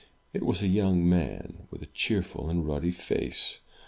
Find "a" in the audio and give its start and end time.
0.63-0.67, 1.83-1.93